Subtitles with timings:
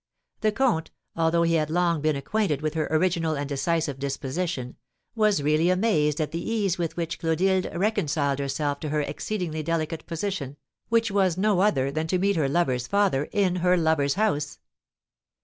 [0.39, 4.77] The comte, although he had long been acquainted with her original and decisive disposition,
[5.13, 10.07] was really amazed at the ease with which Clotilde reconciled herself to her exceedingly delicate
[10.07, 10.57] position,
[10.89, 14.57] which was no other than to meet her lover's father in her lover's house.